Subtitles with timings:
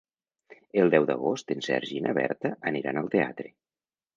[0.83, 3.51] El deu d'agost en Sergi i na Berta aniran al teatre.